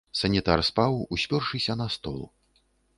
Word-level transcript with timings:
Санітар 0.19 0.63
спаў, 0.69 0.97
успёршыся 1.17 1.73
на 1.85 1.91
стол. 1.99 2.21